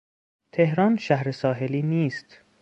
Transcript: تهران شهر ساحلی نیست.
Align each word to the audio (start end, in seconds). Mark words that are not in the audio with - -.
تهران 0.51 0.97
شهر 0.97 1.31
ساحلی 1.31 1.81
نیست. 1.81 2.41